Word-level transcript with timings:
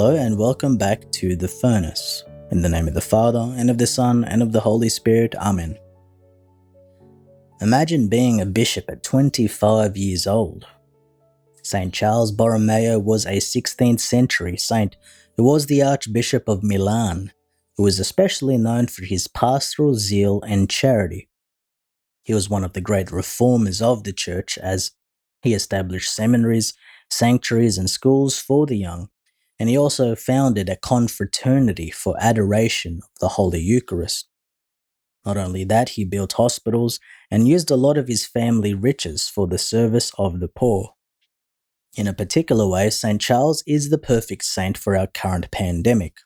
Hello 0.00 0.16
and 0.16 0.38
welcome 0.38 0.78
back 0.78 1.12
to 1.12 1.36
The 1.36 1.46
Furnace. 1.46 2.24
In 2.50 2.62
the 2.62 2.70
name 2.70 2.88
of 2.88 2.94
the 2.94 3.02
Father, 3.02 3.52
and 3.58 3.68
of 3.68 3.76
the 3.76 3.86
Son, 3.86 4.24
and 4.24 4.40
of 4.40 4.50
the 4.50 4.60
Holy 4.60 4.88
Spirit. 4.88 5.34
Amen. 5.34 5.76
Imagine 7.60 8.08
being 8.08 8.40
a 8.40 8.46
bishop 8.46 8.86
at 8.88 9.02
25 9.02 9.98
years 9.98 10.26
old. 10.26 10.66
St. 11.62 11.92
Charles 11.92 12.32
Borromeo 12.32 12.98
was 12.98 13.26
a 13.26 13.40
16th 13.40 14.00
century 14.00 14.56
saint 14.56 14.96
who 15.36 15.44
was 15.44 15.66
the 15.66 15.82
Archbishop 15.82 16.48
of 16.48 16.64
Milan, 16.64 17.30
who 17.76 17.82
was 17.82 18.00
especially 18.00 18.56
known 18.56 18.86
for 18.86 19.04
his 19.04 19.28
pastoral 19.28 19.96
zeal 19.96 20.40
and 20.46 20.70
charity. 20.70 21.28
He 22.22 22.32
was 22.32 22.48
one 22.48 22.64
of 22.64 22.72
the 22.72 22.80
great 22.80 23.12
reformers 23.12 23.82
of 23.82 24.04
the 24.04 24.14
Church 24.14 24.56
as 24.56 24.92
he 25.42 25.52
established 25.52 26.14
seminaries, 26.14 26.72
sanctuaries, 27.10 27.76
and 27.76 27.90
schools 27.90 28.38
for 28.38 28.64
the 28.64 28.78
young 28.78 29.10
and 29.60 29.68
he 29.68 29.76
also 29.76 30.16
founded 30.16 30.70
a 30.70 30.76
confraternity 30.76 31.90
for 31.90 32.16
adoration 32.18 33.00
of 33.02 33.10
the 33.20 33.28
Holy 33.28 33.60
Eucharist. 33.60 34.26
Not 35.26 35.36
only 35.36 35.64
that, 35.64 35.90
he 35.90 36.04
built 36.06 36.32
hospitals 36.32 36.98
and 37.30 37.46
used 37.46 37.70
a 37.70 37.76
lot 37.76 37.98
of 37.98 38.08
his 38.08 38.26
family 38.26 38.72
riches 38.72 39.28
for 39.28 39.46
the 39.46 39.58
service 39.58 40.12
of 40.16 40.40
the 40.40 40.48
poor. 40.48 40.94
In 41.94 42.08
a 42.08 42.14
particular 42.14 42.66
way, 42.66 42.88
St. 42.88 43.20
Charles 43.20 43.62
is 43.66 43.90
the 43.90 43.98
perfect 43.98 44.46
saint 44.46 44.78
for 44.78 44.96
our 44.96 45.06
current 45.06 45.50
pandemic. 45.50 46.16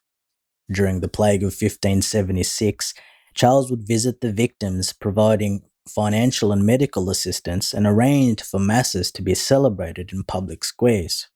During 0.70 1.00
the 1.00 1.08
plague 1.08 1.42
of 1.42 1.48
1576, 1.48 2.94
Charles 3.34 3.68
would 3.68 3.84
visit 3.84 4.20
the 4.20 4.32
victims, 4.32 4.92
providing 4.92 5.62
financial 5.88 6.52
and 6.52 6.64
medical 6.64 7.10
assistance, 7.10 7.74
and 7.74 7.84
arranged 7.84 8.42
for 8.42 8.60
masses 8.60 9.10
to 9.10 9.22
be 9.22 9.34
celebrated 9.34 10.12
in 10.12 10.22
public 10.22 10.62
squares. 10.62 11.26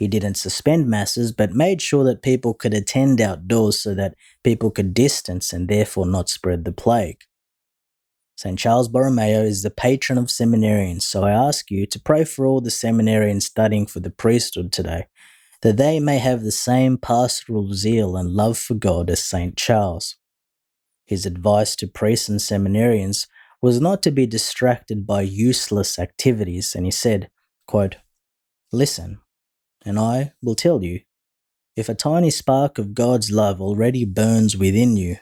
He 0.00 0.08
didn't 0.08 0.36
suspend 0.36 0.88
masses, 0.88 1.30
but 1.30 1.52
made 1.52 1.82
sure 1.82 2.04
that 2.04 2.22
people 2.22 2.54
could 2.54 2.72
attend 2.72 3.20
outdoors 3.20 3.78
so 3.78 3.94
that 3.96 4.14
people 4.42 4.70
could 4.70 4.94
distance 4.94 5.52
and 5.52 5.68
therefore 5.68 6.06
not 6.06 6.30
spread 6.30 6.64
the 6.64 6.72
plague. 6.72 7.18
St. 8.34 8.58
Charles 8.58 8.88
Borromeo 8.88 9.42
is 9.42 9.62
the 9.62 9.70
patron 9.70 10.16
of 10.16 10.28
seminarians, 10.28 11.02
so 11.02 11.24
I 11.24 11.32
ask 11.32 11.70
you 11.70 11.84
to 11.84 12.00
pray 12.00 12.24
for 12.24 12.46
all 12.46 12.62
the 12.62 12.70
seminarians 12.70 13.42
studying 13.42 13.84
for 13.84 14.00
the 14.00 14.08
priesthood 14.08 14.72
today, 14.72 15.08
that 15.60 15.76
they 15.76 16.00
may 16.00 16.16
have 16.16 16.44
the 16.44 16.50
same 16.50 16.96
pastoral 16.96 17.74
zeal 17.74 18.16
and 18.16 18.30
love 18.30 18.56
for 18.56 18.72
God 18.72 19.10
as 19.10 19.22
St. 19.22 19.54
Charles. 19.54 20.16
His 21.04 21.26
advice 21.26 21.76
to 21.76 21.86
priests 21.86 22.30
and 22.30 22.40
seminarians 22.40 23.26
was 23.60 23.82
not 23.82 24.02
to 24.04 24.10
be 24.10 24.26
distracted 24.26 25.06
by 25.06 25.20
useless 25.20 25.98
activities, 25.98 26.74
and 26.74 26.86
he 26.86 26.90
said, 26.90 27.28
quote, 27.66 27.96
Listen, 28.72 29.20
and 29.84 29.98
I 29.98 30.32
will 30.42 30.54
tell 30.54 30.82
you 30.82 31.00
if 31.76 31.88
a 31.88 31.94
tiny 31.94 32.30
spark 32.30 32.78
of 32.78 32.94
God's 32.94 33.30
love 33.30 33.60
already 33.60 34.04
burns 34.04 34.56
within 34.56 34.96
you, 34.96 35.16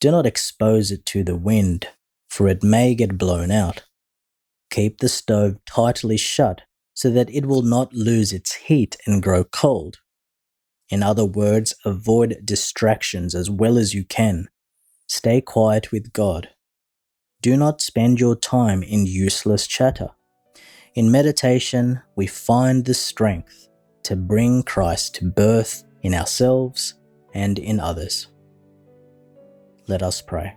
do 0.00 0.10
not 0.10 0.26
expose 0.26 0.90
it 0.90 1.06
to 1.06 1.22
the 1.22 1.36
wind, 1.36 1.88
for 2.28 2.48
it 2.48 2.62
may 2.62 2.94
get 2.94 3.18
blown 3.18 3.50
out. 3.50 3.84
Keep 4.70 4.98
the 4.98 5.08
stove 5.08 5.56
tightly 5.66 6.16
shut 6.16 6.62
so 6.94 7.10
that 7.10 7.30
it 7.30 7.46
will 7.46 7.62
not 7.62 7.92
lose 7.92 8.32
its 8.32 8.54
heat 8.54 8.96
and 9.06 9.22
grow 9.22 9.44
cold. 9.44 9.98
In 10.88 11.02
other 11.02 11.24
words, 11.24 11.74
avoid 11.84 12.38
distractions 12.44 13.34
as 13.34 13.50
well 13.50 13.78
as 13.78 13.94
you 13.94 14.04
can. 14.04 14.48
Stay 15.06 15.40
quiet 15.40 15.92
with 15.92 16.12
God. 16.12 16.50
Do 17.40 17.56
not 17.56 17.80
spend 17.80 18.20
your 18.20 18.36
time 18.36 18.82
in 18.82 19.06
useless 19.06 19.66
chatter. 19.66 20.10
In 20.94 21.10
meditation, 21.10 22.00
we 22.16 22.26
find 22.26 22.84
the 22.84 22.94
strength 22.94 23.68
to 24.04 24.16
bring 24.16 24.62
Christ 24.62 25.16
to 25.16 25.24
birth 25.24 25.84
in 26.02 26.14
ourselves 26.14 26.94
and 27.34 27.58
in 27.58 27.80
others. 27.80 28.28
Let 29.88 30.02
us 30.02 30.22
pray. 30.22 30.54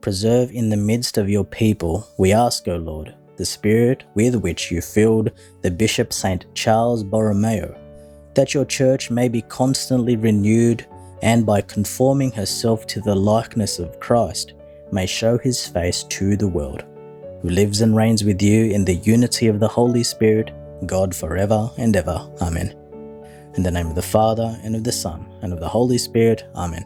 Preserve 0.00 0.52
in 0.52 0.68
the 0.68 0.76
midst 0.76 1.18
of 1.18 1.30
your 1.30 1.44
people, 1.44 2.06
we 2.18 2.32
ask, 2.32 2.68
O 2.68 2.76
Lord, 2.76 3.14
the 3.36 3.44
Spirit 3.44 4.04
with 4.14 4.36
which 4.36 4.70
you 4.70 4.80
filled 4.80 5.30
the 5.62 5.70
Bishop 5.70 6.12
St. 6.12 6.44
Charles 6.54 7.02
Borromeo, 7.02 7.76
that 8.34 8.54
your 8.54 8.64
church 8.64 9.10
may 9.10 9.28
be 9.28 9.42
constantly 9.42 10.16
renewed 10.16 10.86
and 11.22 11.46
by 11.46 11.60
conforming 11.60 12.30
herself 12.32 12.86
to 12.88 13.00
the 13.00 13.14
likeness 13.14 13.78
of 13.78 13.98
Christ, 14.00 14.52
may 14.92 15.06
show 15.06 15.38
his 15.38 15.66
face 15.66 16.04
to 16.04 16.36
the 16.36 16.48
world, 16.48 16.84
who 17.42 17.48
lives 17.48 17.80
and 17.80 17.96
reigns 17.96 18.22
with 18.22 18.40
you 18.42 18.66
in 18.66 18.84
the 18.84 18.96
unity 18.96 19.48
of 19.48 19.60
the 19.60 19.68
Holy 19.68 20.04
Spirit 20.04 20.52
God 20.84 21.14
forever 21.14 21.70
and 21.78 21.96
ever. 21.96 22.28
Amen. 22.42 22.76
In 23.54 23.62
the 23.62 23.70
name 23.70 23.86
of 23.86 23.94
the 23.94 24.02
Father, 24.02 24.58
and 24.62 24.76
of 24.76 24.84
the 24.84 24.92
Son, 24.92 25.26
and 25.40 25.52
of 25.52 25.60
the 25.60 25.68
Holy 25.68 25.96
Spirit. 25.96 26.44
Amen. 26.54 26.84